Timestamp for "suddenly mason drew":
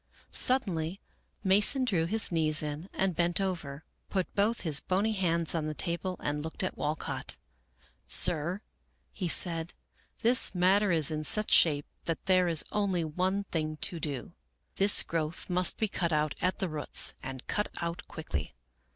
0.31-2.05